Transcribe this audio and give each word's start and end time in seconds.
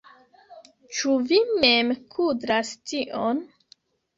Ĉu 0.99 1.13
vi 1.31 1.39
mem 1.65 1.93
kudras 2.17 2.73
tion? 2.93 3.45